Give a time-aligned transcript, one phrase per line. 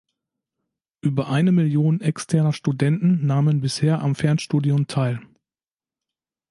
[1.01, 5.21] Über eine Million externer Studenten nahmen bisher am Fernstudium teil.